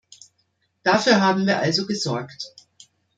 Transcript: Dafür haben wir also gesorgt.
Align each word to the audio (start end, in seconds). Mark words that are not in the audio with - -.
Dafür 0.81 1.21
haben 1.21 1.45
wir 1.45 1.59
also 1.59 1.85
gesorgt. 1.85 2.51